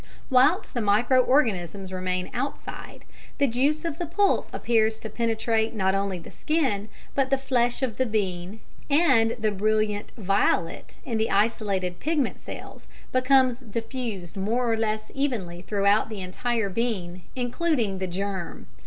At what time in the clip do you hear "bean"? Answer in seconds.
8.07-8.61, 16.71-17.21